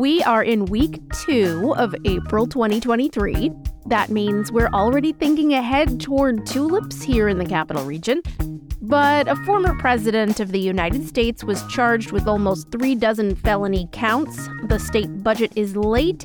[0.00, 3.50] We are in week two of April 2023.
[3.84, 8.22] That means we're already thinking ahead toward tulips here in the capital region.
[8.80, 13.90] But a former president of the United States was charged with almost three dozen felony
[13.92, 14.48] counts.
[14.68, 16.24] The state budget is late,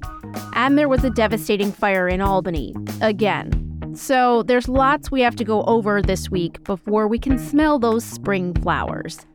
[0.53, 3.91] and there was a devastating fire in Albany again.
[3.93, 8.05] So there's lots we have to go over this week before we can smell those
[8.05, 9.25] spring flowers.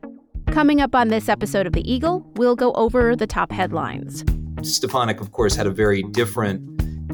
[0.52, 4.24] Coming up on this episode of The Eagle, we'll go over the top headlines.
[4.62, 6.60] Stefanik, of course, had a very different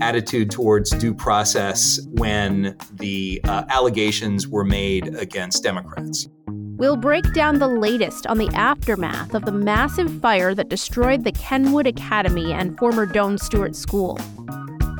[0.01, 6.27] attitude towards due process when the uh, allegations were made against Democrats.
[6.47, 11.33] We'll break down the latest on the aftermath of the massive fire that destroyed the
[11.33, 14.19] Kenwood Academy and former Doane Stuart School.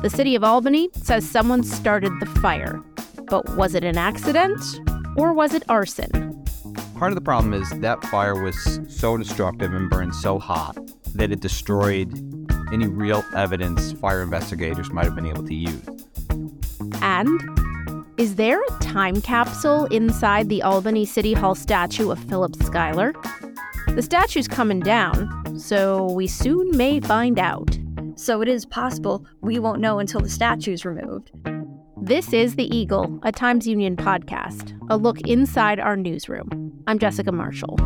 [0.03, 2.83] The city of Albany says someone started the fire.
[3.25, 4.59] But was it an accident
[5.17, 6.36] or was it arson?
[6.97, 10.75] Part of the problem is that fire was so destructive and burned so hot
[11.13, 12.11] that it destroyed
[12.73, 15.87] any real evidence fire investigators might have been able to use.
[17.03, 17.39] And
[18.17, 23.13] is there a time capsule inside the Albany City Hall statue of Philip Schuyler?
[23.89, 27.77] The statue's coming down, so we soon may find out.
[28.15, 31.29] So it is possible we won't know until the statue's removed.
[32.01, 36.66] This is The Eagle, a Times Union podcast, a look inside our newsroom.
[36.87, 37.77] I'm Jessica Marshall.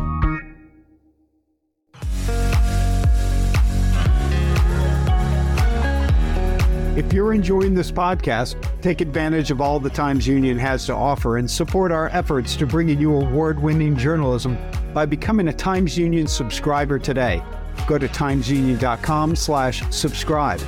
[6.94, 11.38] If you're enjoying this podcast, take advantage of all the Times Union has to offer
[11.38, 14.56] and support our efforts to bring you award-winning journalism
[14.94, 17.42] by becoming a Times Union subscriber today.
[17.86, 20.60] Go to timesunion.com/subscribe.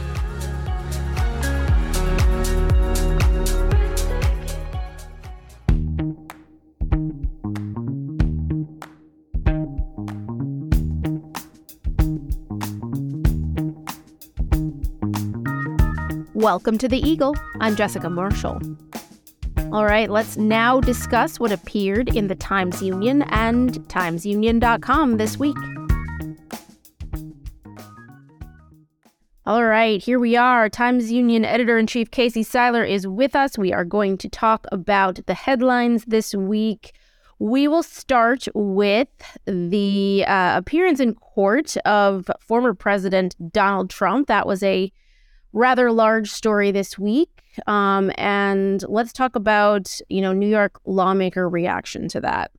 [16.44, 17.34] Welcome to the Eagle.
[17.60, 18.60] I'm Jessica Marshall.
[19.72, 25.56] All right, let's now discuss what appeared in the Times Union and timesunion.com this week.
[29.46, 30.68] All right, here we are.
[30.68, 33.56] Times Union editor in chief Casey Seiler is with us.
[33.56, 36.92] We are going to talk about the headlines this week.
[37.38, 39.08] We will start with
[39.46, 44.28] the uh, appearance in court of former President Donald Trump.
[44.28, 44.92] That was a
[45.54, 47.30] rather large story this week.
[47.66, 52.50] Um, and let's talk about, you know, New York lawmaker reaction to that.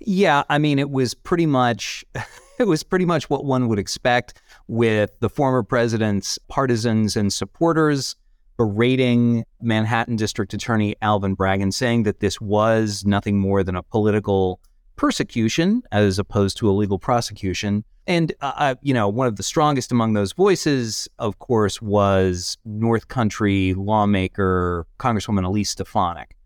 [0.00, 2.04] Yeah, I mean, it was pretty much
[2.58, 8.16] it was pretty much what one would expect with the former president's partisans and supporters
[8.56, 13.82] berating Manhattan District Attorney Alvin Bragg and saying that this was nothing more than a
[13.82, 14.60] political
[14.96, 17.84] persecution as opposed to a legal prosecution.
[18.06, 22.58] And, uh, uh, you know, one of the strongest among those voices, of course, was
[22.64, 26.36] North Country lawmaker Congresswoman Elise Stefanik,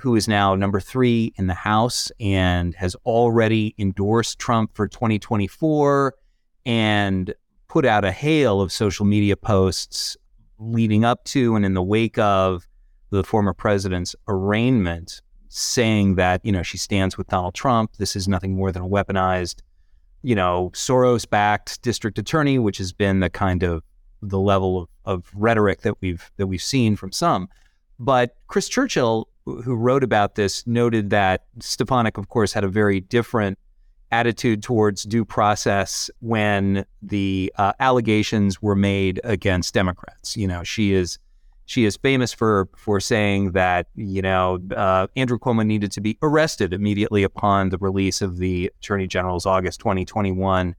[0.00, 6.14] who is now number three in the House and has already endorsed Trump for 2024
[6.66, 7.32] and
[7.68, 10.16] put out a hail of social media posts
[10.58, 12.66] leading up to and in the wake of
[13.10, 17.92] the former president's arraignment, saying that, you know, she stands with Donald Trump.
[17.98, 19.60] This is nothing more than a weaponized
[20.24, 23.82] you know, Soros backed district attorney, which has been the kind of
[24.22, 27.48] the level of, of rhetoric that we've that we've seen from some.
[27.98, 33.00] But Chris Churchill, who wrote about this, noted that Stefanik, of course, had a very
[33.00, 33.58] different
[34.10, 40.36] attitude towards due process when the uh, allegations were made against Democrats.
[40.36, 41.18] You know, she is
[41.66, 46.18] she is famous for for saying that you know uh, Andrew Cuomo needed to be
[46.22, 50.74] arrested immediately upon the release of the Attorney General's August 2021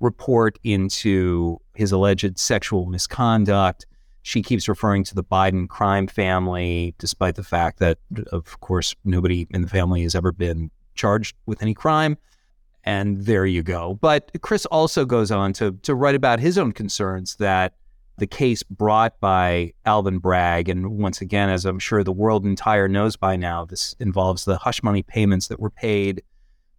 [0.00, 3.86] report into his alleged sexual misconduct.
[4.22, 7.98] She keeps referring to the Biden crime family, despite the fact that,
[8.32, 12.18] of course, nobody in the family has ever been charged with any crime.
[12.84, 13.98] And there you go.
[14.00, 17.74] But Chris also goes on to to write about his own concerns that
[18.20, 20.68] the case brought by Alvin Bragg.
[20.68, 24.58] And once again, as I'm sure the world entire knows by now, this involves the
[24.58, 26.22] hush money payments that were paid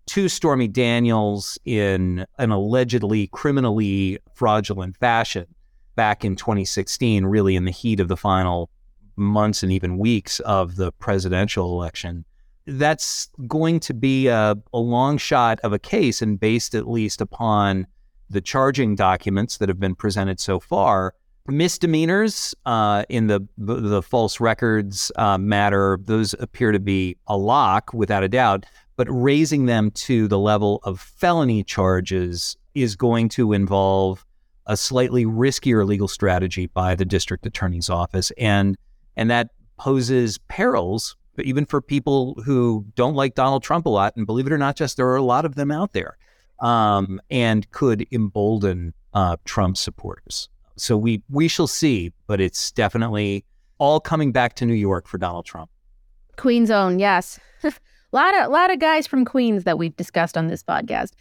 [0.06, 5.48] to Stormy Daniels in an allegedly criminally fraudulent fashion
[5.96, 8.70] back in 2016, really in the heat of the final
[9.16, 12.24] months and even weeks of the presidential election.
[12.68, 17.20] That's going to be a, a long shot of a case, and based at least
[17.20, 17.88] upon
[18.30, 21.16] the charging documents that have been presented so far,
[21.48, 27.94] misdemeanors uh, in the, the, false records uh, matter those appear to be a lock
[27.94, 28.66] without a doubt
[28.96, 34.26] but raising them to the level of felony charges is going to involve
[34.68, 38.78] a slightly riskier legal strategy by the district attorney's office, and
[39.16, 44.16] and that poses perils, even for people who don't like Donald Trump a lot.
[44.16, 46.18] And believe it or not, just there are a lot of them out there,
[46.60, 50.48] um, and could embolden uh, Trump supporters.
[50.82, 53.46] So we we shall see, but it's definitely
[53.78, 55.70] all coming back to New York for Donald Trump.
[56.38, 57.40] Queen's own, yes.
[57.64, 57.72] a
[58.12, 61.12] lot of lot of guys from Queens that we've discussed on this podcast.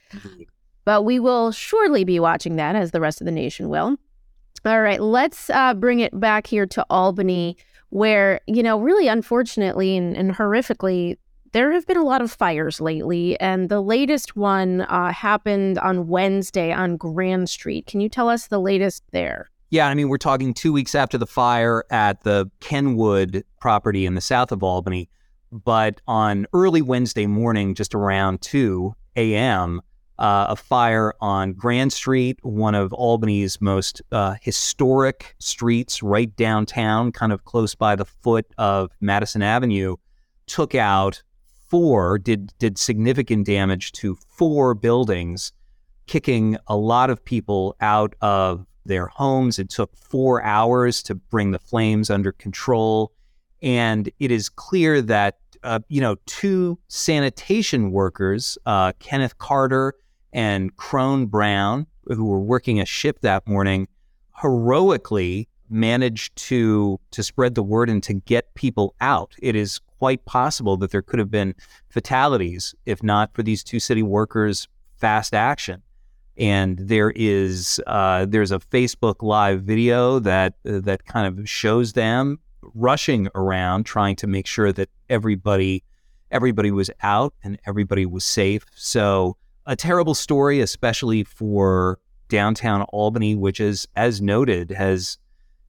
[0.86, 3.96] But we will surely be watching that as the rest of the nation will.
[4.64, 7.58] All right, let's uh, bring it back here to Albany,
[7.90, 11.18] where, you know, really unfortunately and, and horrifically,
[11.52, 13.38] there have been a lot of fires lately.
[13.40, 17.86] And the latest one uh, happened on Wednesday on Grand Street.
[17.86, 19.50] Can you tell us the latest there?
[19.70, 24.14] Yeah, I mean, we're talking two weeks after the fire at the Kenwood property in
[24.14, 25.08] the south of Albany.
[25.52, 29.80] But on early Wednesday morning, just around 2 a.m.,
[30.18, 37.10] uh, a fire on Grand Street, one of Albany's most uh, historic streets, right downtown,
[37.10, 39.96] kind of close by the foot of Madison Avenue,
[40.46, 41.22] took out
[41.70, 45.52] four, did did significant damage to four buildings,
[46.06, 49.58] kicking a lot of people out of their homes.
[49.58, 53.12] It took four hours to bring the flames under control,
[53.62, 59.94] and it is clear that uh, you know two sanitation workers, uh, Kenneth Carter
[60.32, 63.86] and Crone Brown, who were working a ship that morning,
[64.42, 69.34] heroically managed to to spread the word and to get people out.
[69.40, 71.54] It is quite possible that there could have been
[71.88, 75.82] fatalities if not for these two city workers' fast action.
[76.36, 81.92] And there is uh, there's a Facebook Live video that uh, that kind of shows
[81.92, 82.38] them
[82.74, 85.82] rushing around trying to make sure that everybody
[86.30, 88.64] everybody was out and everybody was safe.
[88.74, 89.36] So
[89.66, 95.18] a terrible story, especially for downtown Albany, which is, as noted, has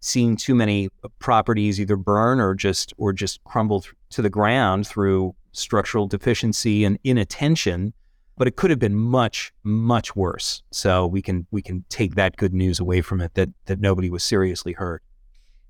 [0.01, 0.89] seen too many
[1.19, 6.83] properties either burn or just or just crumble th- to the ground through structural deficiency
[6.83, 7.93] and inattention.
[8.37, 10.63] But it could have been much, much worse.
[10.71, 14.09] So we can we can take that good news away from it that that nobody
[14.09, 15.03] was seriously hurt.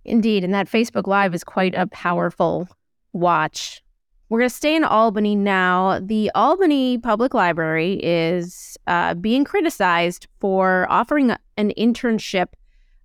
[0.04, 2.68] Indeed, and that Facebook Live is quite a powerful
[3.14, 3.84] watch
[4.32, 6.00] we're going to stay in Albany now.
[6.02, 12.48] The Albany Public Library is uh, being criticized for offering an internship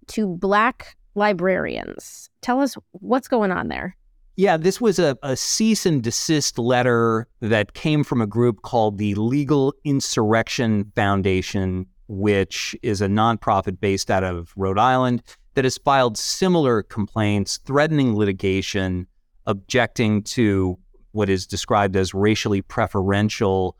[0.06, 2.30] to Black librarians.
[2.42, 3.96] Tell us what's going on there.
[4.36, 8.98] Yeah, this was a, a cease and desist letter that came from a group called
[8.98, 15.22] the Legal Insurrection Foundation, which is a nonprofit based out of Rhode Island
[15.54, 19.06] that has filed similar complaints threatening litigation,
[19.46, 20.78] objecting to
[21.12, 23.74] what is described as racially preferential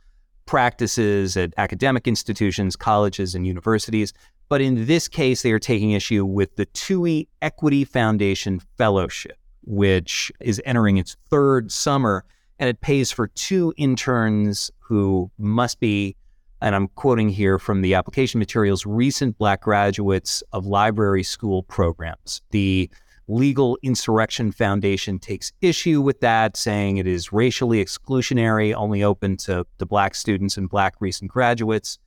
[0.47, 4.15] practices at academic institutions, colleges, and universities.
[4.49, 10.31] But in this case, they are taking issue with the TUI Equity Foundation Fellowship, which
[10.41, 12.25] is entering its third summer,
[12.59, 16.17] and it pays for two interns who must be,
[16.61, 22.41] and I'm quoting here from the application materials, recent Black graduates of library school programs.
[22.53, 22.89] The
[23.29, 29.67] Legal Insurrection Foundation takes issue with that, saying it is racially exclusionary, only open to,
[29.79, 31.99] to Black students and Black recent graduates.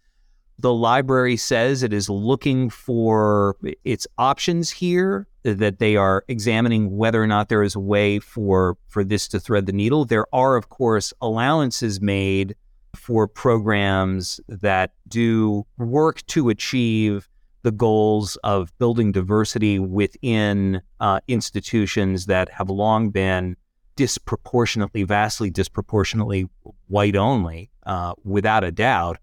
[0.61, 7.23] The library says it is looking for its options here, that they are examining whether
[7.23, 10.03] or not there is a way for, for this to thread the needle.
[10.03, 12.55] There are, of course, allowances made
[12.93, 17.29] for programs that do work to achieve
[17.61, 23.55] the goals of building diversity within uh, institutions that have long been
[23.95, 26.49] disproportionately, vastly disproportionately
[26.87, 29.19] white only, uh, without a doubt.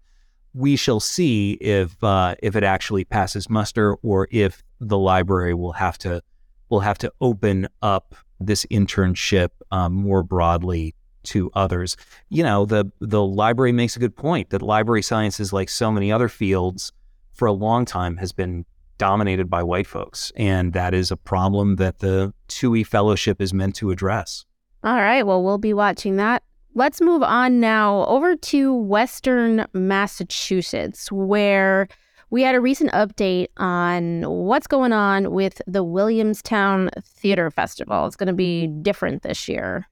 [0.57, 5.73] We shall see if uh, if it actually passes muster, or if the library will
[5.73, 6.21] have to
[6.69, 11.97] will have to open up this internship um, more broadly to others.
[12.29, 15.91] You know, the the library makes a good point that library science is like so
[15.91, 16.91] many other fields
[17.33, 18.65] for a long time has been
[18.97, 20.31] dominated by white folks.
[20.35, 24.45] And that is a problem that the TUI Fellowship is meant to address.
[24.83, 25.23] All right.
[25.23, 26.43] Well, we'll be watching that.
[26.77, 31.87] Let's move on now over to Western Massachusetts, where
[32.29, 38.05] we had a recent update on what's going on with the Williamstown Theater Festival.
[38.05, 39.87] It's going to be different this year.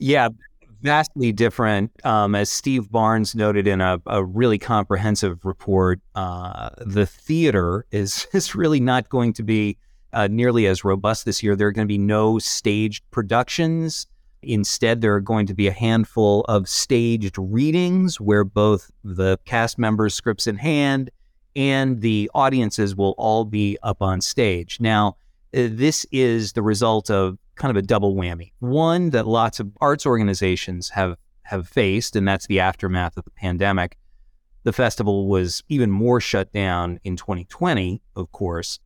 [0.00, 0.28] Yeah,
[0.82, 1.90] vastly different.
[2.04, 8.26] Um, as Steve Barnes noted in a, a really comprehensive report, uh, the theater is,
[8.34, 9.78] is really not going to be
[10.12, 11.56] uh, nearly as robust this year.
[11.56, 14.06] There are going to be no staged productions.
[14.42, 19.78] Instead, there are going to be a handful of staged readings where both the cast
[19.78, 21.10] members, scripts in hand,
[21.54, 24.78] and the audiences will all be up on stage.
[24.80, 25.16] Now,
[25.54, 28.52] uh, this is the result of kind of a double whammy.
[28.60, 33.30] One that lots of arts organizations have have faced, and that's the aftermath of the
[33.30, 33.98] pandemic.
[34.64, 38.78] The festival was even more shut down in 2020, of course,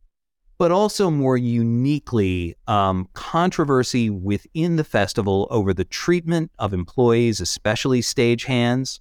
[0.57, 8.01] but also more uniquely um, controversy within the festival over the treatment of employees, especially
[8.01, 8.99] stagehands,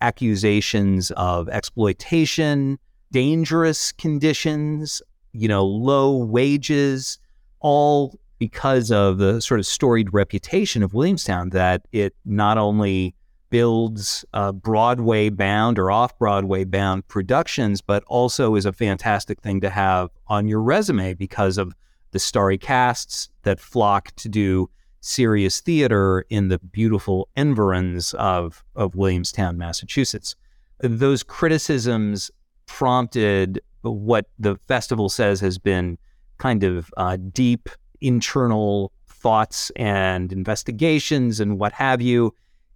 [0.00, 2.78] accusations of exploitation,
[3.12, 7.18] dangerous conditions, you know, low wages,
[7.60, 13.14] all because of the sort of storied reputation of Williamstown that it not only
[13.54, 19.60] builds uh, Broadway bound or off Broadway bound productions, but also is a fantastic thing
[19.60, 21.72] to have on your resume because of
[22.10, 24.68] the starry casts that flock to do
[25.02, 30.34] serious theater in the beautiful environs of, of Williamstown, Massachusetts.
[30.80, 32.32] Those criticisms
[32.66, 35.96] prompted what the festival says has been
[36.38, 37.68] kind of uh, deep
[38.00, 42.34] internal thoughts and investigations and what have you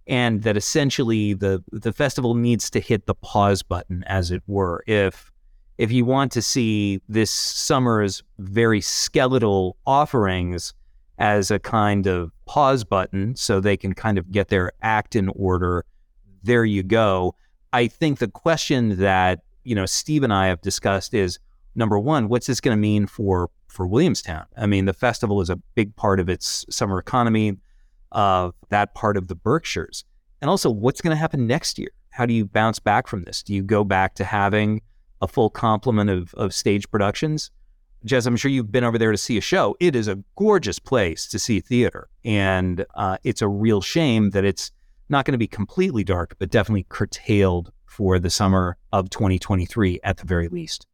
[0.09, 4.83] and that essentially the the festival needs to hit the pause button, as it were.
[4.87, 5.31] If
[5.77, 10.73] if you want to see this summer's very skeletal offerings
[11.19, 15.29] as a kind of pause button, so they can kind of get their act in
[15.29, 15.85] order,
[16.43, 17.35] there you go.
[17.71, 21.37] I think the question that you know Steve and I have discussed is
[21.75, 24.45] number one, what's this going to mean for for Williamstown?
[24.57, 27.57] I mean, the festival is a big part of its summer economy
[28.11, 30.03] of that part of the Berkshires?
[30.41, 31.91] And also, what's going to happen next year?
[32.11, 33.43] How do you bounce back from this?
[33.43, 34.81] Do you go back to having
[35.21, 37.51] a full complement of, of stage productions?
[38.05, 39.75] Jess, I'm sure you've been over there to see a show.
[39.79, 42.09] It is a gorgeous place to see theater.
[42.23, 44.71] And uh, it's a real shame that it's
[45.09, 50.17] not going to be completely dark, but definitely curtailed for the summer of 2023 at
[50.17, 50.85] the very least.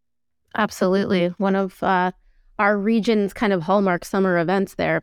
[0.56, 1.28] Absolutely.
[1.38, 2.12] One of uh,
[2.58, 5.02] our region's kind of hallmark summer events there.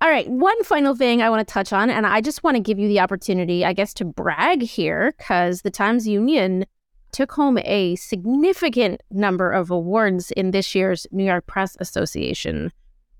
[0.00, 2.62] All right, one final thing I want to touch on, and I just want to
[2.62, 6.66] give you the opportunity, I guess, to brag here because the Times Union
[7.12, 12.72] took home a significant number of awards in this year's New York Press Association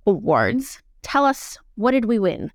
[0.06, 0.82] awards.
[1.00, 2.52] Tell us, what did we win?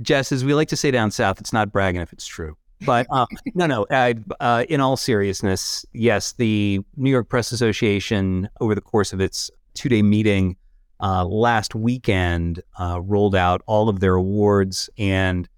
[0.00, 2.56] Jess, as we like to say down south, it's not bragging if it's true.
[2.86, 3.84] But uh, no, no.
[3.90, 9.20] Uh, uh, in all seriousness, yes, the New York Press Association, over the course of
[9.20, 10.56] its two day meeting,
[11.00, 15.48] uh, last weekend uh, rolled out all of their awards, and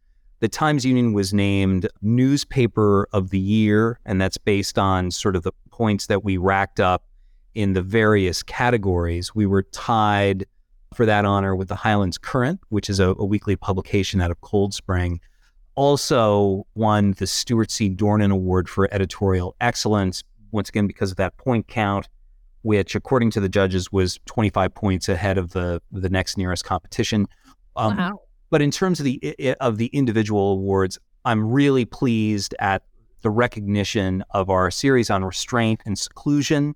[0.41, 5.43] the Times Union was named Newspaper of the Year, and that's based on sort of
[5.43, 7.05] the points that we racked up
[7.55, 9.35] in the various categories.
[9.35, 10.45] We were tied
[10.95, 14.41] for that honor with the Highlands Current, which is a, a weekly publication out of
[14.41, 15.21] Cold Spring.
[15.75, 17.89] Also won the Stuart C.
[17.89, 22.09] Dorman Award for editorial excellence, once again because of that point count
[22.67, 27.29] which, according to the judges, was 25 points ahead of the the next nearest competition.
[27.77, 28.21] Um, wow.
[28.51, 32.83] But in terms of the of the individual awards, I'm really pleased at
[33.23, 36.75] the recognition of our series on restraint and seclusion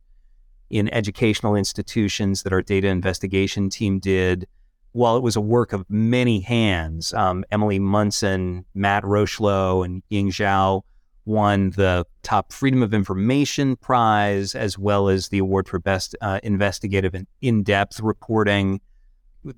[0.71, 4.47] in educational institutions that our data investigation team did.
[4.93, 10.31] While it was a work of many hands, um, Emilie Munson, Matt Rocheleau, and Ying
[10.31, 10.83] Zhao
[11.25, 16.41] won the top Freedom of Information Prize, as well as the award for Best uh,
[16.43, 18.81] Investigative and In Depth Reporting.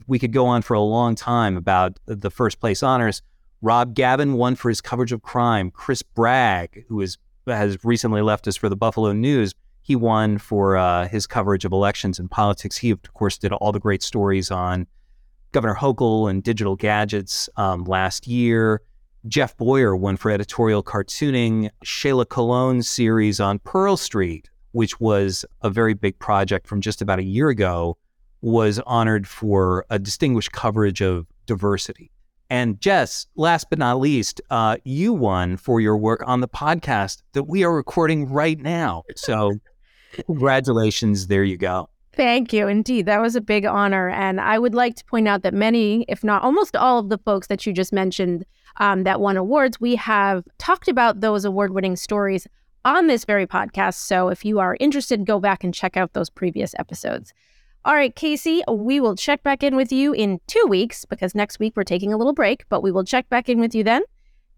[0.06, 3.22] We could go on for a long time about the first place honors.
[3.62, 5.70] Rob Gavin won for his coverage of crime.
[5.70, 10.76] Chris Bragg, who is, has recently left us for the Buffalo News, he won for
[10.76, 12.76] uh, his coverage of elections and politics.
[12.76, 14.86] He, of course, did all the great stories on
[15.50, 18.80] Governor Hochul and digital gadgets um, last year.
[19.28, 25.70] Jeff Boyer won for editorial cartooning Shayla Cologne's series on Pearl Street, which was a
[25.70, 27.96] very big project from just about a year ago,
[28.40, 32.10] was honored for a distinguished coverage of diversity.
[32.50, 37.22] And Jess, last but not least, uh, you won for your work on the podcast
[37.32, 39.04] that we are recording right now.
[39.14, 39.52] So,
[40.26, 41.28] congratulations.
[41.28, 41.88] There you go.
[42.14, 42.66] Thank you.
[42.66, 44.10] Indeed, that was a big honor.
[44.10, 47.18] And I would like to point out that many, if not almost all of the
[47.18, 48.44] folks that you just mentioned
[48.78, 52.46] um, that won awards, we have talked about those award winning stories
[52.84, 53.94] on this very podcast.
[53.94, 57.32] So if you are interested, go back and check out those previous episodes.
[57.84, 61.58] All right, Casey, we will check back in with you in two weeks because next
[61.58, 64.02] week we're taking a little break, but we will check back in with you then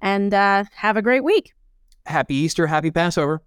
[0.02, 1.54] and uh, have a great week.
[2.04, 3.42] Happy Easter, happy Passover.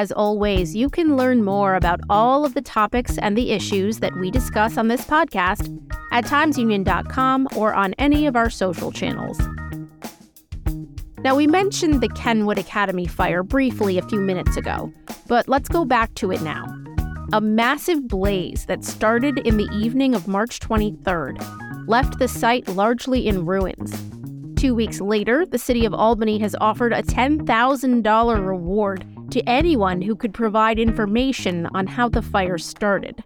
[0.00, 4.16] As always, you can learn more about all of the topics and the issues that
[4.16, 5.68] we discuss on this podcast
[6.10, 9.38] at timesunion.com or on any of our social channels.
[11.18, 14.90] Now, we mentioned the Kenwood Academy fire briefly a few minutes ago,
[15.28, 16.64] but let's go back to it now.
[17.34, 23.28] A massive blaze that started in the evening of March 23rd left the site largely
[23.28, 23.92] in ruins.
[24.58, 30.16] Two weeks later, the city of Albany has offered a $10,000 reward to anyone who
[30.16, 33.22] could provide information on how the fire started.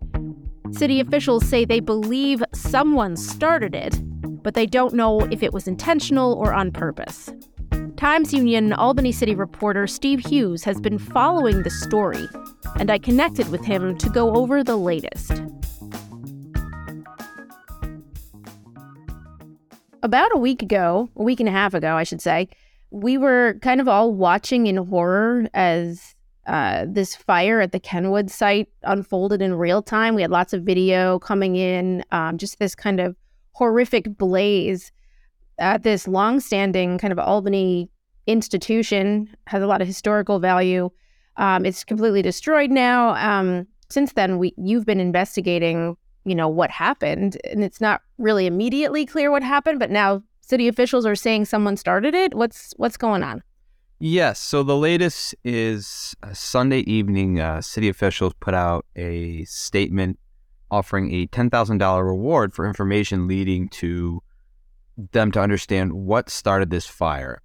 [0.71, 4.01] City officials say they believe someone started it,
[4.43, 7.33] but they don't know if it was intentional or on purpose.
[7.97, 12.29] Times Union Albany City reporter Steve Hughes has been following the story,
[12.77, 15.43] and I connected with him to go over the latest.
[20.03, 22.49] About a week ago, a week and a half ago, I should say,
[22.95, 26.15] we were kind of all watching in horror as
[26.47, 30.15] uh, this fire at the Kenwood site unfolded in real time.
[30.15, 33.17] We had lots of video coming in, um, just this kind of
[33.51, 34.93] horrific blaze
[35.59, 37.91] at this long-standing kind of Albany
[38.29, 40.89] institution has a lot of historical value.
[41.37, 43.17] Um, it's completely destroyed now.
[43.17, 48.47] Um, since then, we you've been investigating, you know, what happened, and it's not really
[48.47, 49.81] immediately clear what happened.
[49.81, 52.35] But now city officials are saying someone started it.
[52.35, 53.43] What's what's going on?
[53.99, 54.39] Yes.
[54.39, 57.41] So the latest is uh, Sunday evening.
[57.41, 60.19] Uh, city officials put out a statement
[60.71, 64.21] offering a $10,000 reward for information leading to
[65.13, 67.41] them to understand what started this fire.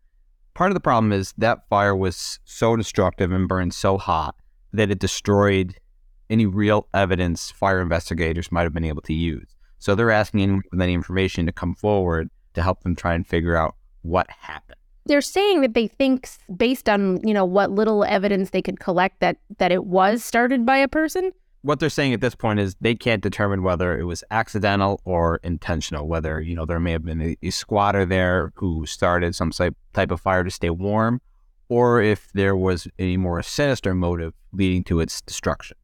[0.54, 4.36] Part of the problem is that fire was so destructive and burned so hot
[4.74, 5.76] that it destroyed
[6.30, 9.56] any real evidence fire investigators might have been able to use.
[9.78, 13.26] So they're asking anyone with any information to come forward to help them try and
[13.26, 14.78] figure out what happened.
[15.06, 19.20] They're saying that they think, based on you know what little evidence they could collect,
[19.22, 22.76] that that it was started by a person what they're saying at this point is
[22.80, 27.04] they can't determine whether it was accidental or intentional, whether, you know, there may have
[27.04, 31.22] been a, a squatter there who started some type, type of fire to stay warm,
[31.68, 35.76] or if there was a more sinister motive leading to its destruction.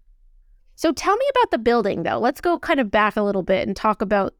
[0.76, 2.20] So tell me about the building, though.
[2.20, 4.34] Let's go kind of back a little bit and talk about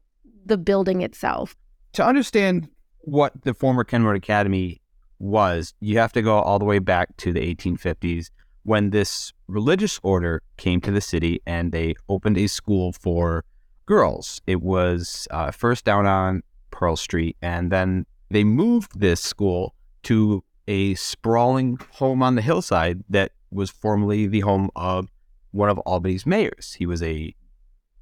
[0.44, 1.54] the building itself.
[1.96, 4.82] To understand what the former Kenwood Academy
[5.18, 8.28] was, you have to go all the way back to the 1850s
[8.64, 13.46] when this religious order came to the city and they opened a school for
[13.86, 14.42] girls.
[14.46, 20.44] It was uh, first down on Pearl Street, and then they moved this school to
[20.68, 25.08] a sprawling home on the hillside that was formerly the home of
[25.52, 26.74] one of Albany's mayors.
[26.74, 27.34] He was a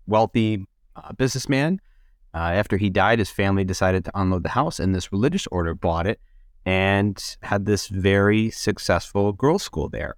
[0.09, 1.80] wealthy uh, businessman.
[2.34, 5.74] Uh, after he died, his family decided to unload the house, and this religious order
[5.74, 6.20] bought it
[6.66, 10.16] and had this very successful girls' school there.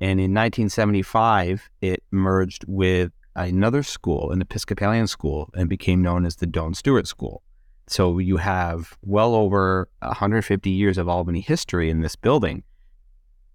[0.00, 6.36] And in 1975, it merged with another school, an Episcopalian school, and became known as
[6.36, 7.42] the Doane Stuart School.
[7.86, 12.64] So you have well over 150 years of Albany history in this building.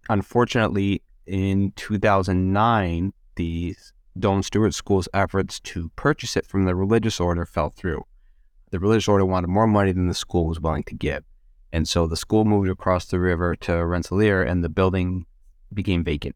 [0.07, 3.75] Unfortunately, in 2009, the
[4.17, 8.06] Doane Stuart School's efforts to purchase it from the religious order fell through.
[8.72, 11.24] The religious order wanted more money than the school was willing to give.
[11.72, 15.26] And so the school moved across the river to Rensselaer, and the building
[15.74, 16.36] became vacant.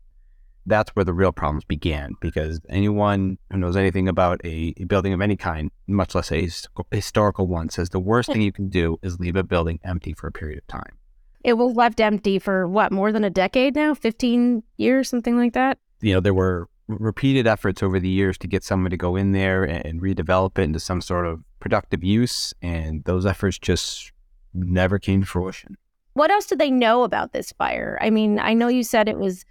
[0.65, 5.11] That's where the real problems began because anyone who knows anything about a, a building
[5.11, 6.49] of any kind, much less a
[6.91, 10.27] historical one, says the worst thing you can do is leave a building empty for
[10.27, 10.97] a period of time.
[11.43, 13.93] It was left empty for what, more than a decade now?
[13.93, 15.77] 15 years, something like that?
[15.99, 19.31] You know, there were repeated efforts over the years to get someone to go in
[19.31, 22.53] there and redevelop it into some sort of productive use.
[22.61, 24.11] And those efforts just
[24.53, 25.77] never came to fruition.
[26.13, 27.97] What else do they know about this fire?
[28.01, 29.45] I mean, I know you said it was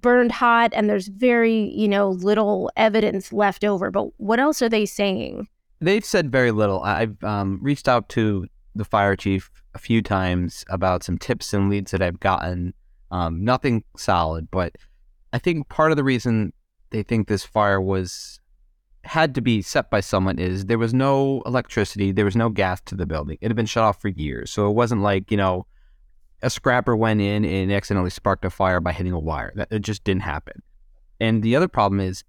[0.00, 4.68] burned hot and there's very, you know, little evidence left over, but what else are
[4.68, 5.48] they saying?
[5.80, 6.82] They've said very little.
[6.82, 11.68] I've um, reached out to the fire chief a few times about some tips and
[11.68, 12.74] leads that I've gotten.
[13.10, 14.76] Um, nothing solid, but
[15.32, 16.52] I think part of the reason
[16.92, 18.38] they think this fire was
[19.04, 22.80] had to be set by someone is there was no electricity, there was no gas
[22.82, 23.36] to the building.
[23.40, 25.66] It had been shut off for years, so it wasn't like you know
[26.42, 29.52] a scrapper went in and accidentally sparked a fire by hitting a wire.
[29.56, 30.62] That it just didn't happen.
[31.20, 32.24] And the other problem is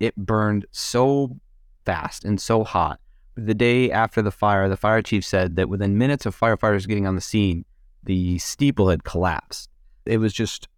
[0.00, 1.36] it burned so
[1.84, 3.00] fast and so hot.
[3.36, 7.06] The day after the fire, the fire chief said that within minutes of firefighters getting
[7.06, 7.64] on the scene,
[8.02, 9.70] the steeple had collapsed.
[10.06, 10.68] It was just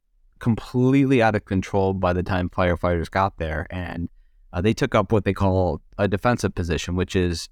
[0.46, 3.66] completely out of control by the time firefighters got there.
[3.68, 4.08] And
[4.52, 7.48] uh, they took up what they call a defensive position, which is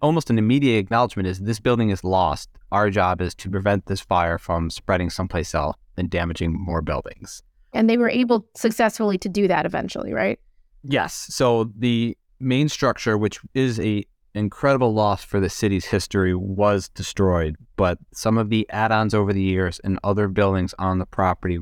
[0.00, 2.48] almost an immediate acknowledgement is this building is lost.
[2.72, 7.42] Our job is to prevent this fire from spreading someplace else and damaging more buildings.
[7.74, 10.40] And they were able successfully to do that eventually, right?
[10.82, 11.12] Yes.
[11.28, 17.56] So the main structure, which is a incredible loss for the city's history was destroyed,
[17.76, 21.58] but some of the add ons over the years and other buildings on the property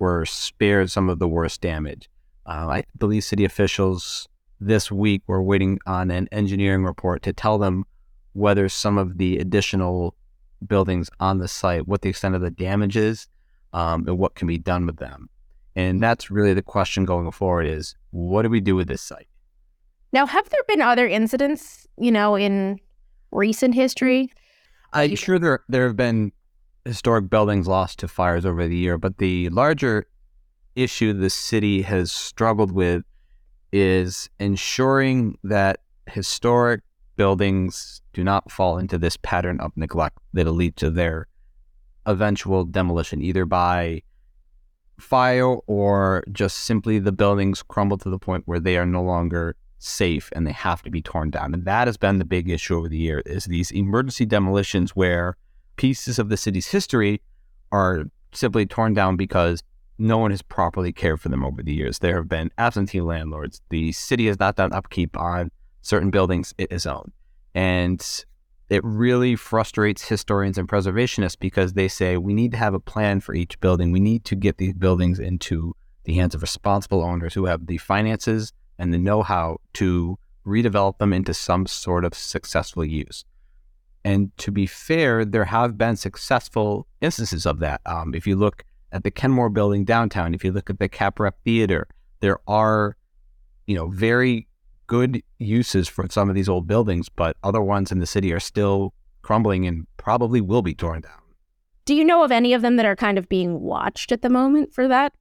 [0.00, 2.08] were spared some of the worst damage.
[2.46, 4.28] Uh, I believe city officials
[4.60, 7.84] this week were waiting on an engineering report to tell them
[8.32, 10.14] whether some of the additional
[10.66, 13.28] buildings on the site, what the extent of the damage is,
[13.72, 15.28] um, and what can be done with them.
[15.76, 19.28] And that's really the question going forward is what do we do with this site?
[20.12, 22.80] Now, have there been other incidents, you know, in
[23.30, 24.32] recent history?
[24.92, 26.32] I'm sure there there have been
[26.84, 30.06] historic buildings lost to fires over the year, but the larger
[30.76, 33.02] issue the city has struggled with
[33.72, 36.80] is ensuring that historic
[37.16, 41.26] buildings do not fall into this pattern of neglect that'll lead to their
[42.06, 44.02] eventual demolition, either by
[44.98, 49.56] fire or just simply the buildings crumble to the point where they are no longer
[49.78, 51.54] safe and they have to be torn down.
[51.54, 55.36] And that has been the big issue over the year is these emergency demolitions where
[55.80, 57.22] pieces of the city's history
[57.72, 59.62] are simply torn down because
[59.96, 62.00] no one has properly cared for them over the years.
[62.00, 63.62] There have been absentee landlords.
[63.70, 67.12] The city has not done upkeep on certain buildings it has owned.
[67.54, 68.06] And
[68.68, 73.20] it really frustrates historians and preservationists because they say we need to have a plan
[73.20, 73.90] for each building.
[73.90, 77.78] We need to get these buildings into the hands of responsible owners who have the
[77.78, 83.24] finances and the know how to redevelop them into some sort of successful use.
[84.04, 87.80] And to be fair, there have been successful instances of that.
[87.86, 91.32] Um, if you look at the Kenmore building downtown, if you look at the Caprep
[91.44, 91.86] Theater,
[92.20, 92.96] there are,
[93.66, 94.48] you know, very
[94.86, 98.40] good uses for some of these old buildings, but other ones in the city are
[98.40, 101.12] still crumbling and probably will be torn down.
[101.84, 104.30] Do you know of any of them that are kind of being watched at the
[104.30, 105.12] moment for that?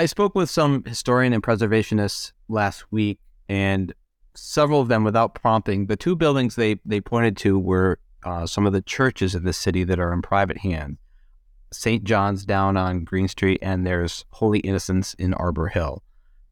[0.00, 3.92] I spoke with some historian and preservationists last week, and
[4.34, 8.66] several of them, without prompting, the two buildings they they pointed to were uh, some
[8.66, 10.98] of the churches in the city that are in private hands.
[11.72, 12.04] St.
[12.04, 16.02] John's down on Green Street, and there's Holy Innocents in Arbor Hill.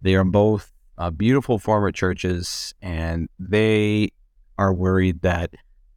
[0.00, 4.12] They are both uh, beautiful former churches, and they
[4.59, 5.54] are worried that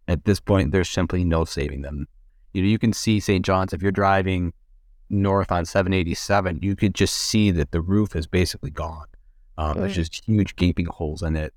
[0.08, 2.08] at this point there's simply no saving them.
[2.54, 3.46] You know, you can see St.
[3.46, 4.54] John's if you're driving
[5.10, 9.06] north on 787, you could just see that the roof is basically gone.
[9.58, 11.54] Um, There's just huge gaping holes in it.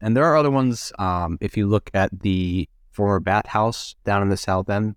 [0.00, 0.92] And there are other ones.
[0.98, 4.96] Um, if you look at the former bathhouse down in the south end,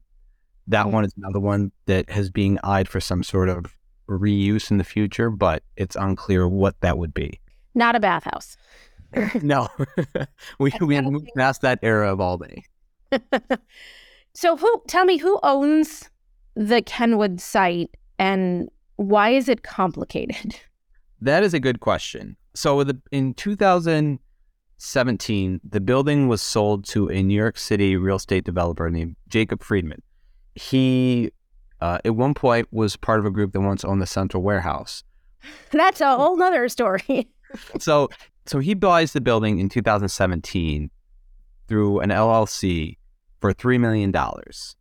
[0.68, 3.76] that mm one is another one that has being eyed for some sort of
[4.10, 7.40] reuse in the future, but it's unclear what that would be
[7.76, 8.58] not a bathhouse.
[9.42, 9.68] no,
[10.60, 12.66] we we had moved past that era of Albany.
[14.34, 14.82] so, who?
[14.88, 16.10] Tell me, who owns
[16.56, 20.56] the Kenwood site, and why is it complicated?
[21.22, 22.36] That is a good question.
[22.56, 23.34] So, the, in
[24.84, 29.64] 2017, the building was sold to a New York City real estate developer named Jacob
[29.64, 30.02] Friedman.
[30.56, 31.32] He,
[31.80, 35.04] uh, at one point, was part of a group that once owned the Central Warehouse.
[35.72, 37.28] That's a whole nother story
[37.80, 38.10] so
[38.46, 40.90] so he buys the building in 2017
[41.68, 42.98] through an LLC
[43.40, 44.76] for three million dollars.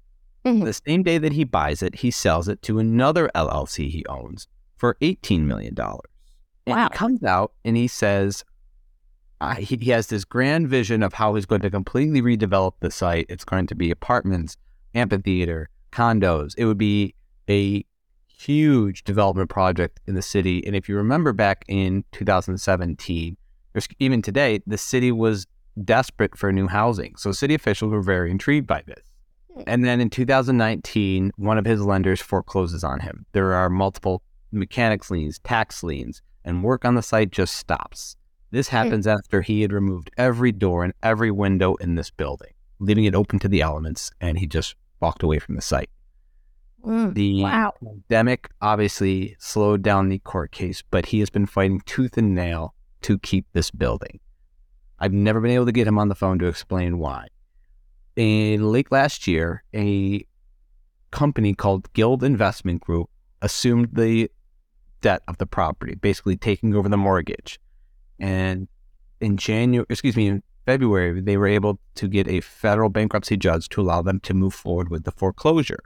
[0.45, 0.65] Mm-hmm.
[0.65, 4.49] The same day that he buys it, he sells it to another LLC he owns
[4.77, 6.11] for eighteen million dollars.
[6.67, 6.89] Wow!
[6.91, 8.45] he comes out and he says
[9.43, 12.93] uh, he, he has this grand vision of how he's going to completely redevelop the
[12.93, 13.27] site.
[13.29, 14.57] It's going to be apartments,
[14.95, 16.55] amphitheater, condos.
[16.57, 17.17] It would be
[17.51, 17.85] a
[18.29, 20.65] huge development project in the city.
[20.65, 23.37] And if you remember back in 2017,
[23.99, 25.49] even today, the city was
[25.83, 27.17] desperate for new housing.
[27.17, 29.03] So city officials were very intrigued by this.
[29.67, 33.27] And then in 2019, one of his lenders forecloses on him.
[33.33, 38.15] There are multiple mechanics liens, tax liens, and work on the site just stops.
[38.53, 38.77] This hmm.
[38.77, 43.17] happens after he had removed every door and every window in this building, leaving it
[43.17, 45.91] open to the elements, and he just walked away from the site.
[46.85, 47.73] Mm, the wow.
[47.83, 52.75] pandemic obviously slowed down the court case, but he has been fighting tooth and nail
[53.03, 54.21] to keep this building.
[54.99, 57.29] I've never been able to get him on the phone to explain why.
[58.17, 60.25] In late last year, a
[61.11, 63.09] company called Guild Investment Group
[63.41, 64.31] assumed the
[65.01, 67.59] debt of the property, basically taking over the mortgage.
[68.23, 68.69] And
[69.21, 73.69] in January, excuse me, in February, they were able to get a federal bankruptcy judge
[73.71, 75.81] to allow them to move forward with the foreclosure.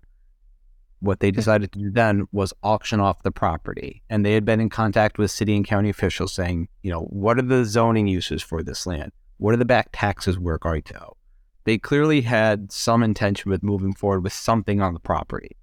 [1.00, 1.36] What they hmm.
[1.36, 4.02] decided to do then was auction off the property.
[4.10, 7.38] And they had been in contact with city and county officials saying, you know, what
[7.38, 9.12] are the zoning uses for this land?
[9.38, 11.16] What are the back taxes we're going to owe?
[11.64, 15.56] They clearly had some intention with moving forward with something on the property.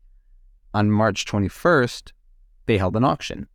[0.73, 2.11] On March 21st,
[2.65, 3.47] they held an auction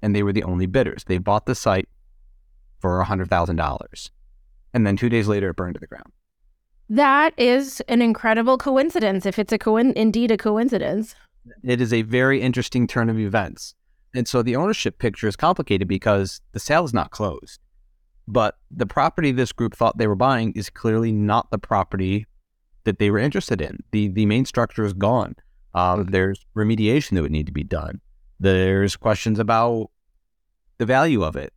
[0.00, 1.04] and they were the only bidders.
[1.04, 1.88] They bought the site
[2.82, 4.10] for $100,000.
[4.74, 6.12] And then two days later, it burned to the ground.
[6.90, 11.14] That is an incredible coincidence, if it's a co- indeed a coincidence.
[11.64, 13.74] It is a very interesting turn of events.
[14.14, 17.60] And so the ownership picture is complicated because the sale is not closed.
[18.28, 22.26] But the property this group thought they were buying is clearly not the property
[22.84, 23.78] that they were interested in.
[23.92, 25.34] The the main structure is gone.
[25.74, 28.00] Um, there's remediation that would need to be done.
[28.38, 29.90] There's questions about
[30.78, 31.52] the value of it.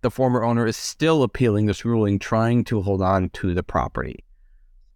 [0.00, 4.24] The former owner is still appealing this ruling, trying to hold on to the property.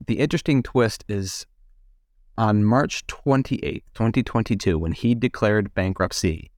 [0.06, 1.46] The interesting twist is
[2.38, 6.50] on March 28th, 2022, when he declared bankruptcy,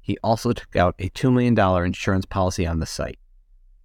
[0.00, 3.18] he also took out a $2 million insurance policy on the site.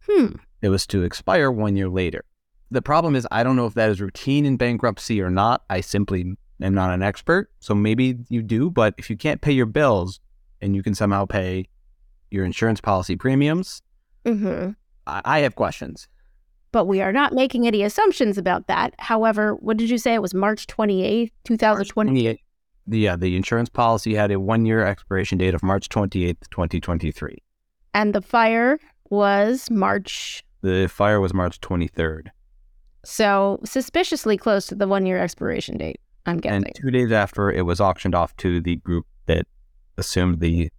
[0.08, 0.34] Hmm.
[0.62, 2.26] It was to expire one year later.
[2.72, 5.64] The problem is, I don't know if that is routine in bankruptcy or not.
[5.70, 7.52] I simply am not an expert.
[7.60, 10.20] So maybe you do, but if you can't pay your bills
[10.60, 11.68] and you can somehow pay
[12.32, 13.82] your insurance policy premiums,
[14.28, 14.70] hmm
[15.06, 16.08] I, I have questions.
[16.72, 18.94] But we are not making any assumptions about that.
[19.00, 20.14] However, what did you say?
[20.14, 22.40] It was March 28th, 2020.
[22.86, 27.42] the, yeah, the insurance policy had a one year expiration date of March 28th, 2023.
[27.94, 30.44] And the fire was March.
[30.62, 32.28] The fire was March 23rd.
[33.06, 36.66] So suspiciously close to the one year expiration date, I'm guessing.
[36.66, 39.48] And two days after, it was auctioned off to the group that
[39.98, 40.70] assumed the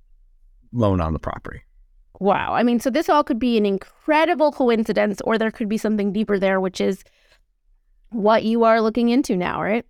[0.73, 1.63] loan on the property.
[2.21, 2.55] Wow.
[2.55, 6.13] I mean, so this all could be an incredible coincidence, or there could be something
[6.13, 7.05] deeper there, which is
[8.11, 9.85] what you are looking into now, right?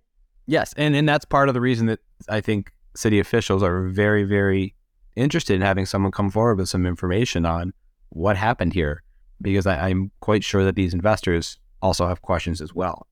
[0.45, 4.23] Yes, and and that's part of the reason that I think city officials are very
[4.23, 4.75] very
[5.15, 7.73] interested in having someone come forward with some information on
[8.09, 9.03] what happened here,
[9.41, 13.07] because I, I'm quite sure that these investors also have questions as well.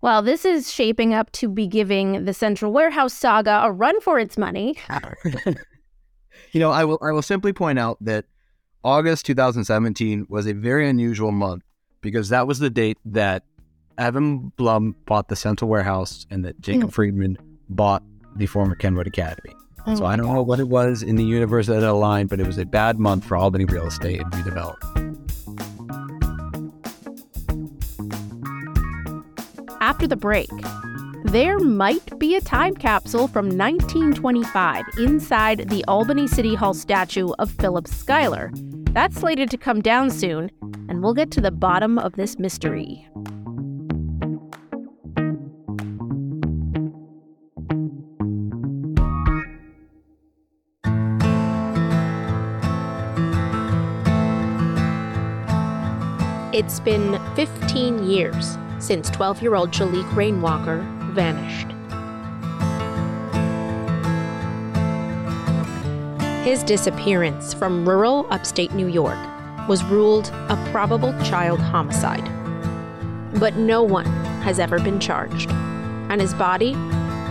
[0.00, 4.18] Well, this is shaping up to be giving the Central Warehouse saga a run for
[4.18, 4.76] its money.
[6.52, 8.26] you know, I will I will simply point out that
[8.84, 11.62] August 2017 was a very unusual month
[12.02, 13.42] because that was the date that
[13.96, 16.92] Evan Blum bought the Central Warehouse and that Jacob mm.
[16.92, 17.38] Friedman
[17.70, 18.02] bought
[18.36, 19.54] the former Kenwood Academy.
[19.86, 20.06] Oh So mm.
[20.06, 22.66] I don't know what it was in the universe that aligned, but it was a
[22.66, 25.12] bad month for Albany real estate and redevelopment.
[29.80, 30.50] After the break,
[31.24, 37.50] there might be a time capsule from 1925 inside the Albany City Hall statue of
[37.50, 38.52] Philip Schuyler.
[38.94, 40.52] That's slated to come down soon,
[40.88, 43.08] and we'll get to the bottom of this mystery.
[56.52, 61.73] It's been 15 years since 12 year old Shalik Rainwalker vanished.
[66.44, 69.18] His disappearance from rural upstate New York
[69.66, 72.28] was ruled a probable child homicide.
[73.40, 74.04] But no one
[74.42, 75.50] has ever been charged,
[76.10, 76.74] and his body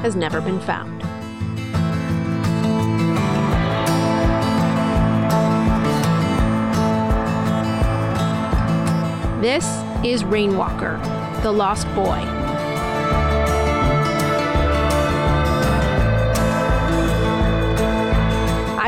[0.01, 0.99] has never been found.
[9.43, 9.67] This
[10.03, 10.97] is Rainwalker,
[11.43, 12.42] the Lost Boy.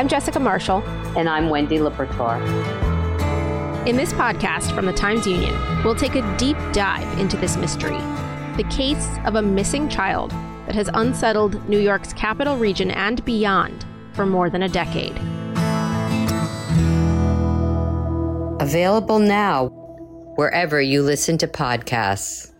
[0.06, 0.84] I'm Jessica Marshall.
[1.18, 2.38] And I'm Wendy Liberatore.
[3.88, 7.98] In this podcast from the Times Union, we'll take a deep dive into this mystery
[8.56, 10.30] the case of a missing child
[10.66, 15.18] that has unsettled New York's capital region and beyond for more than a decade.
[18.60, 19.70] Available now
[20.36, 22.52] wherever you listen to podcasts.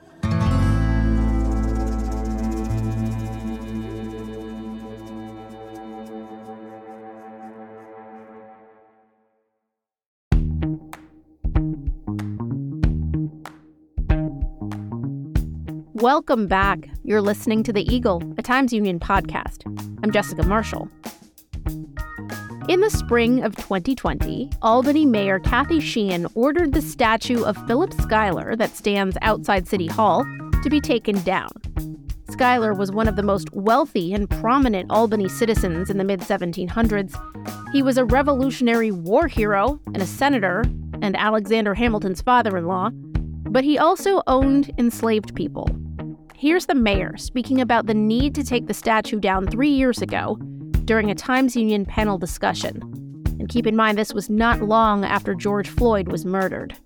[16.07, 16.89] Welcome back.
[17.03, 19.67] You're listening to The Eagle, a Times Union podcast.
[20.05, 20.89] I'm Jessica Marshall.
[22.69, 28.55] In the spring of 2020, Albany Mayor Kathy Sheehan ordered the statue of Philip Schuyler
[28.55, 30.25] that stands outside City Hall
[30.63, 31.51] to be taken down.
[32.31, 37.21] Schuyler was one of the most wealthy and prominent Albany citizens in the mid 1700s.
[37.73, 40.63] He was a Revolutionary War hero and a senator,
[41.03, 42.91] and Alexander Hamilton's father in law,
[43.51, 45.69] but he also owned enslaved people.
[46.39, 50.37] Here's the mayor speaking about the need to take the statue down three years ago
[50.85, 52.83] during a Times Union panel discussion.
[53.41, 56.77] And keep in mind, this was not long after George Floyd was murdered.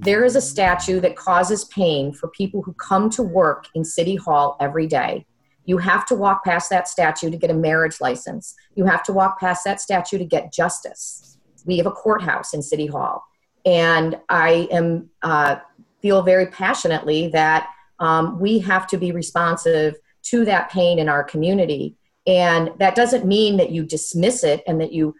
[0.00, 4.16] There is a statue that causes pain for people who come to work in City
[4.16, 5.26] Hall every day.
[5.66, 8.54] You have to walk past that statue to get a marriage license.
[8.74, 11.36] You have to walk past that statue to get justice.
[11.66, 13.22] We have a courthouse in City Hall.
[13.66, 15.56] And I am uh,
[16.00, 17.68] feel very passionately that
[18.02, 21.96] um, we have to be responsive to that pain in our community.
[22.26, 25.14] And that doesn't mean that you dismiss it and that you,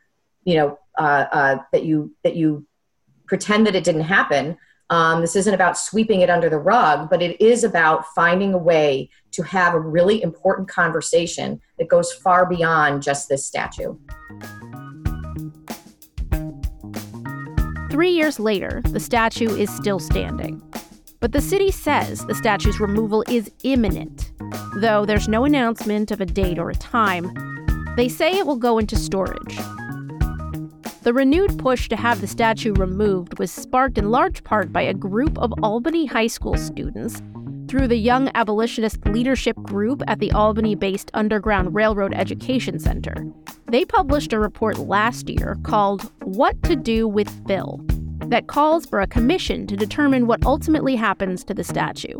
[0.44, 2.66] you know, uh, uh, that you that you
[3.26, 4.58] pretend that it didn't happen.
[4.90, 8.58] Um, this isn't about sweeping it under the rug, but it is about finding a
[8.58, 13.96] way to have a really important conversation that goes far beyond just this statue.
[17.90, 20.60] Three years later, the statue is still standing.
[21.22, 24.32] But the city says the statue's removal is imminent,
[24.74, 27.32] though there's no announcement of a date or a time.
[27.96, 29.56] They say it will go into storage.
[31.02, 34.94] The renewed push to have the statue removed was sparked in large part by a
[34.94, 37.22] group of Albany High School students
[37.68, 43.24] through the Young Abolitionist Leadership Group at the Albany based Underground Railroad Education Center.
[43.68, 47.80] They published a report last year called What to Do with Phil
[48.32, 52.16] that calls for a commission to determine what ultimately happens to the statue.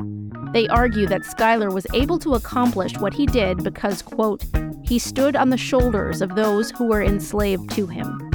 [0.53, 4.45] They argue that Schuyler was able to accomplish what he did because, quote,
[4.83, 8.31] he stood on the shoulders of those who were enslaved to him.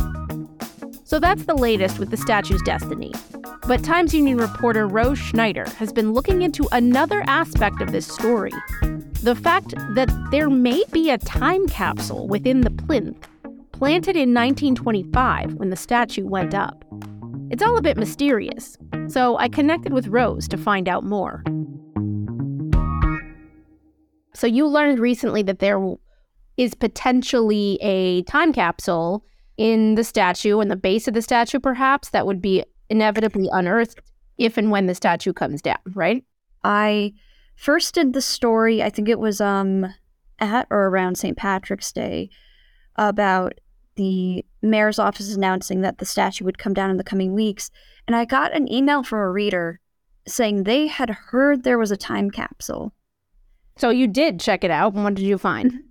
[1.04, 3.13] So that's the latest with the statue's destiny.
[3.68, 8.54] But Times Union reporter Rose Schneider has been looking into another aspect of this story
[9.22, 13.28] the fact that there may be a time capsule within the plinth,
[13.72, 16.84] planted in 1925 when the statue went up.
[17.50, 21.44] It's all a bit mysterious, so I connected with Rose to find out more.
[24.34, 25.80] So, you learned recently that there
[26.58, 29.24] is potentially a time capsule
[29.58, 34.02] in the statue and the base of the statue, perhaps, that would be inevitably unearthed
[34.38, 36.24] if and when the statue comes down, right?
[36.64, 37.14] I
[37.56, 39.86] first did the story, I think it was um
[40.40, 41.36] at or around St.
[41.36, 42.30] Patrick's Day,
[42.98, 43.54] about
[43.98, 47.70] the mayor's office announcing that the statue would come down in the coming weeks.
[48.08, 49.80] And I got an email from a reader
[50.28, 52.94] saying they had heard there was a time capsule.
[53.78, 54.94] So you did check it out.
[54.94, 55.72] And what did you find?
[55.72, 55.82] Mm-hmm.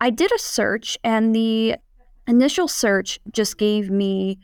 [0.00, 1.76] I did a search, and the
[2.26, 4.38] initial search just gave me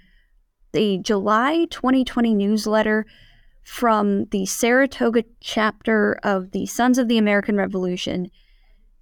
[0.73, 3.07] the July 2020 newsletter
[3.63, 8.31] from the Saratoga chapter of the Sons of the American Revolution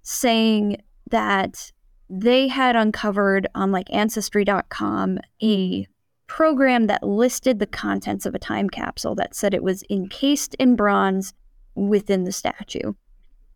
[0.01, 0.77] saying
[1.11, 1.71] that
[2.09, 5.87] they had uncovered on like ancestry.com a
[6.27, 10.75] program that listed the contents of a time capsule that said it was encased in
[10.75, 11.33] bronze
[11.75, 12.93] within the statue.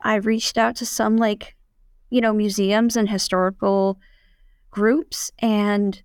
[0.01, 1.55] I reached out to some like,
[2.09, 3.99] you know, museums and historical
[4.71, 6.01] groups and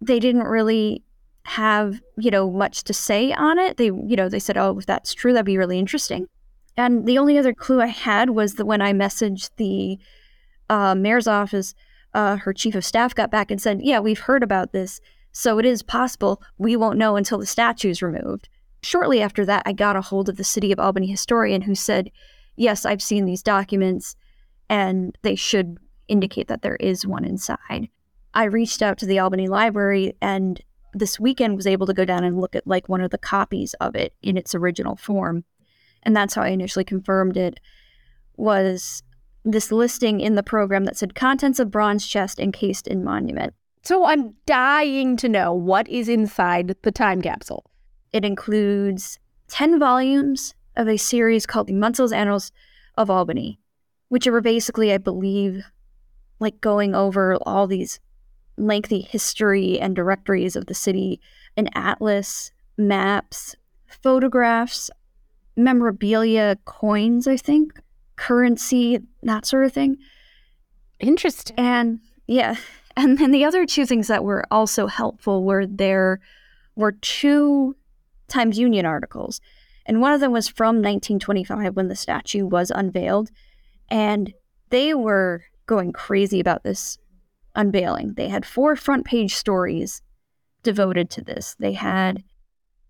[0.00, 1.02] they didn't really
[1.44, 4.86] have you know much to say on it they you know they said oh if
[4.86, 6.26] that's true that'd be really interesting
[6.76, 9.96] and the only other clue i had was that when i messaged the
[10.70, 11.74] uh, mayor's office
[12.14, 15.00] uh, her chief of staff got back and said yeah we've heard about this
[15.32, 18.48] so it is possible we won't know until the statue's removed
[18.82, 22.10] shortly after that i got a hold of the city of albany historian who said
[22.56, 24.16] yes i've seen these documents
[24.68, 25.76] and they should
[26.08, 27.88] indicate that there is one inside
[28.36, 30.60] I reached out to the Albany Library and
[30.92, 33.72] this weekend was able to go down and look at like one of the copies
[33.80, 35.44] of it in its original form.
[36.02, 37.58] And that's how I initially confirmed it
[38.36, 39.02] was
[39.46, 43.54] this listing in the program that said contents of bronze chest encased in monument.
[43.82, 47.64] So I'm dying to know what is inside the time capsule.
[48.12, 52.50] It includes 10 volumes of a series called the Munsell's Annals
[52.98, 53.60] of Albany,
[54.08, 55.64] which are basically, I believe,
[56.40, 58.00] like going over all these
[58.56, 61.20] lengthy history and directories of the city,
[61.56, 63.54] an atlas, maps,
[63.86, 64.90] photographs,
[65.56, 67.80] memorabilia, coins, I think,
[68.16, 69.96] currency, that sort of thing.
[70.98, 71.56] Interesting.
[71.58, 72.56] And yeah.
[72.96, 76.20] And then the other two things that were also helpful were there
[76.76, 77.76] were two
[78.28, 79.40] Times Union articles.
[79.84, 83.30] And one of them was from 1925 when the statue was unveiled.
[83.88, 84.32] And
[84.70, 86.98] they were going crazy about this
[87.54, 88.14] unveiling.
[88.14, 90.02] They had four front page stories
[90.62, 91.54] devoted to this.
[91.58, 92.24] They had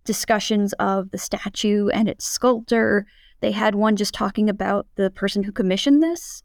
[0.05, 3.07] discussions of the statue and its sculptor.
[3.41, 6.43] They had one just talking about the person who commissioned this.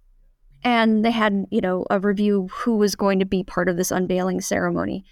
[0.63, 3.91] And they had, you know, a review who was going to be part of this
[3.91, 5.03] unveiling ceremony.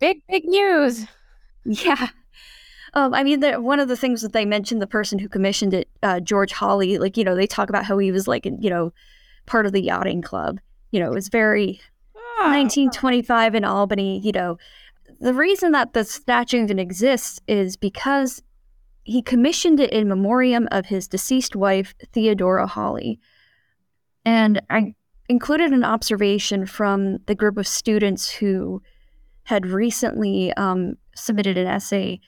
[0.00, 1.06] Big, big news.
[1.64, 2.08] Yeah.
[2.94, 5.74] Um, I mean, the, one of the things that they mentioned, the person who commissioned
[5.74, 8.70] it, uh, George Hawley, like, you know, they talk about how he was like, you
[8.70, 8.92] know,
[9.44, 10.60] part of the yachting club.
[10.92, 11.80] You know, it was very
[12.38, 14.58] 1925 in Albany, you know,
[15.20, 18.42] the reason that the statue even exists is because
[19.06, 23.20] he commissioned it in memoriam of his deceased wife, Theodora Hawley.
[24.24, 24.94] And I
[25.28, 28.82] included an observation from the group of students who
[29.44, 32.20] had recently um, submitted an essay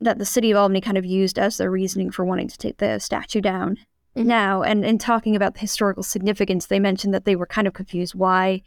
[0.00, 2.76] that the city of Albany kind of used as their reasoning for wanting to take
[2.78, 3.76] the statue down
[4.14, 4.62] now.
[4.62, 8.14] And in talking about the historical significance, they mentioned that they were kind of confused
[8.14, 8.62] why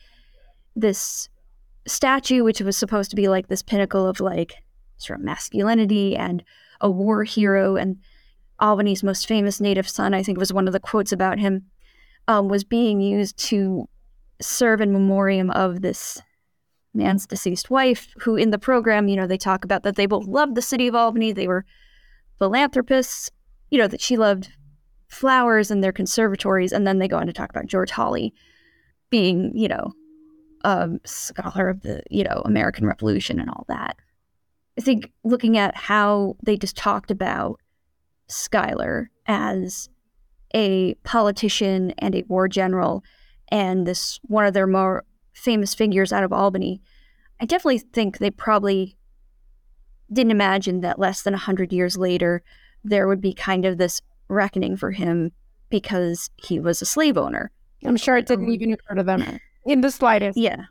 [0.76, 1.30] this
[1.88, 4.56] statue, which was supposed to be like this pinnacle of like
[4.98, 6.44] sort of masculinity and
[6.82, 7.98] a war hero and
[8.60, 11.66] Albany's most famous native son, I think was one of the quotes about him,
[12.28, 13.88] um, was being used to
[14.42, 16.22] serve in memoriam of this
[16.94, 20.28] man's deceased wife, who in the program, you know, they talk about that they both
[20.28, 21.32] loved the city of Albany.
[21.32, 21.66] They were
[22.38, 23.32] philanthropists,
[23.70, 24.50] you know, that she loved
[25.08, 26.72] flowers and their conservatories.
[26.72, 28.34] And then they go on to talk about George Hawley
[29.10, 29.94] being, you know,
[30.64, 33.96] a scholar of the, you know, American Revolution and all that.
[34.80, 37.60] I think looking at how they just talked about
[38.30, 39.90] Schuyler as
[40.56, 43.04] a politician and a war general
[43.50, 45.04] and this one of their more
[45.34, 46.82] famous figures out of Albany,
[47.42, 48.98] I definitely think they probably
[50.14, 52.42] didn't imagine that less than 100 years later,
[52.82, 55.34] there would be kind of this reckoning for him
[55.70, 57.52] because he was a slave owner.
[57.84, 60.38] I'm sure it didn't um, even occur to them in the slightest.
[60.38, 60.64] Yeah.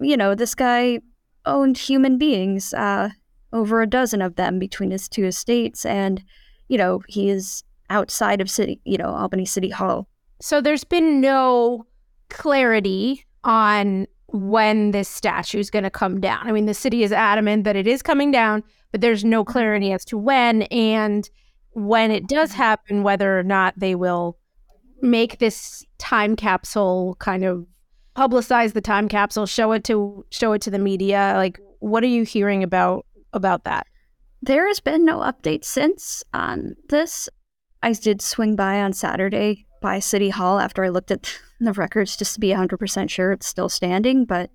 [0.00, 0.98] You know, this guy
[1.46, 3.10] owned human beings, uh,
[3.52, 6.22] over a dozen of them between his two estates, and,
[6.68, 10.08] you know, he is outside of city, you know, Albany City Hall.
[10.40, 11.86] So there's been no
[12.30, 16.46] clarity on when this statue is going to come down.
[16.46, 19.92] I mean, the city is adamant that it is coming down, but there's no clarity
[19.92, 20.62] as to when.
[20.62, 21.28] And
[21.70, 24.38] when it does happen, whether or not they will
[25.00, 27.66] make this time capsule kind of
[28.16, 31.34] publicize the time capsule, show it to show it to the media.
[31.36, 33.86] Like, what are you hearing about about that?
[34.42, 37.28] There has been no update since on this.
[37.82, 42.16] I did swing by on Saturday by City Hall after I looked at the records
[42.16, 44.24] just to be 100% sure it's still standing.
[44.24, 44.50] But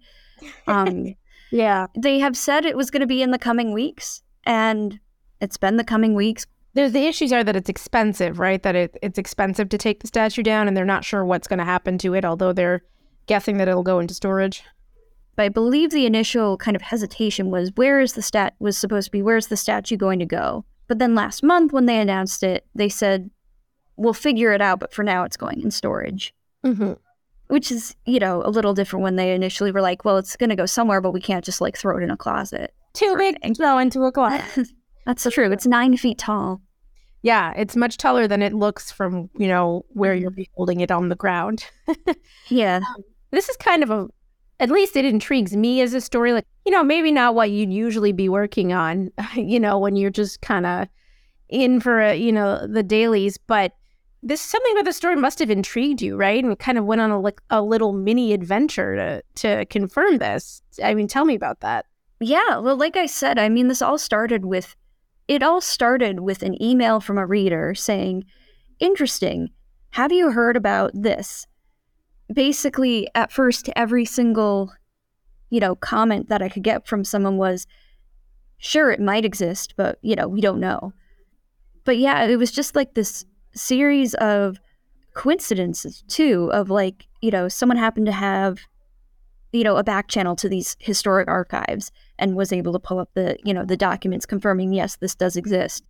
[0.68, 1.16] um,
[1.52, 1.88] Yeah.
[1.98, 5.00] they have said it was going to be in the coming weeks, and
[5.42, 6.46] it's been the coming weeks.
[6.76, 8.62] There's the issues are that it's expensive, right?
[8.62, 11.60] That it, it's expensive to take the statue down, and they're not sure what's going
[11.60, 12.84] to happen to it, although they're
[13.30, 14.64] guessing that it'll go into storage.
[15.38, 19.06] But I believe the initial kind of hesitation was where is the stat was supposed
[19.06, 20.66] to be where's the statue going to go?
[20.90, 23.30] But then last month when they announced it, they said
[23.96, 26.34] we'll figure it out, but for now it's going in storage.
[26.66, 26.94] Mm-hmm.
[27.48, 30.50] Which is, you know, a little different when they initially were like, well, it's going
[30.50, 32.74] to go somewhere, but we can't just like throw it in a closet.
[32.94, 34.68] Too big to go into a closet.
[35.06, 35.52] That's true.
[35.52, 36.62] It's nine feet tall.
[37.22, 41.10] yeah, it's much taller than it looks from you know where you're holding it on
[41.10, 41.66] the ground.
[42.50, 42.82] Yeah.
[43.32, 44.08] This is kind of a
[44.60, 47.72] at least it intrigues me as a story like you know maybe not what you'd
[47.72, 50.88] usually be working on you know when you're just kind of
[51.50, 53.74] in for a, you know the dailies but
[54.22, 57.10] this something about the story must have intrigued you right and kind of went on
[57.10, 61.62] a, like a little mini adventure to to confirm this i mean tell me about
[61.62, 61.86] that
[62.22, 64.76] Yeah, well, like I said, I mean, this all started with
[65.28, 68.26] it all started with an email from a reader saying,
[68.80, 69.50] Interesting.
[69.92, 71.48] Have you heard about this?
[72.32, 74.72] Basically, at first, every single,
[75.50, 77.68] you know, comment that I could get from someone was,
[78.62, 80.92] Sure, it might exist, but, you know, we don't know.
[81.86, 84.58] But yeah, it was just like this series of
[85.14, 88.60] coincidences, too, of like, you know, someone happened to have
[89.52, 93.10] you know a back channel to these historic archives and was able to pull up
[93.14, 95.84] the you know the documents confirming yes this does exist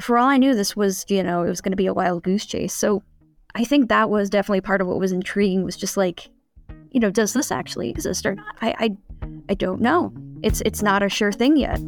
[0.00, 2.22] for all i knew this was you know it was going to be a wild
[2.22, 3.02] goose chase so
[3.54, 6.30] i think that was definitely part of what was intriguing was just like
[6.90, 8.96] you know does this actually exist or not i i,
[9.48, 11.80] I don't know it's it's not a sure thing yet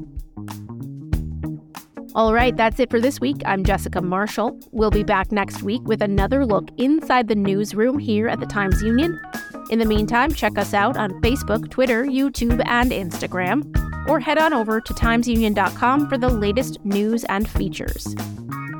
[2.16, 3.42] All right, that's it for this week.
[3.44, 4.58] I'm Jessica Marshall.
[4.72, 8.82] We'll be back next week with another look inside the newsroom here at the Times
[8.82, 9.20] Union.
[9.68, 14.54] In the meantime, check us out on Facebook, Twitter, YouTube, and Instagram, or head on
[14.54, 18.14] over to timesunion.com for the latest news and features.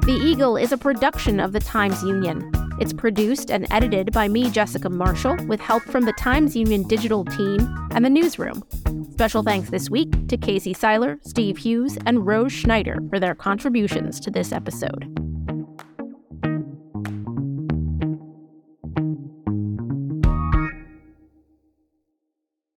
[0.07, 2.49] The Eagle is a production of the Times Union.
[2.79, 7.25] It's produced and edited by me, Jessica Marshall, with help from the Times Union digital
[7.25, 7.59] team
[7.91, 8.63] and the newsroom.
[9.11, 14.21] Special thanks this week to Casey Seiler, Steve Hughes, and Rose Schneider for their contributions
[14.21, 15.13] to this episode.